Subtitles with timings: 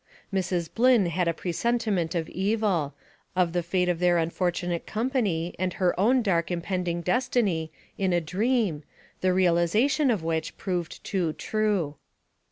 [0.33, 0.67] Mrs.
[0.73, 2.95] Blynn had a presentiment of evil
[3.35, 8.11] of the fate of their unfortunate company, and her own dark im pending destiny, in
[8.11, 8.81] a dream,
[9.19, 11.97] the realization of which proved too true.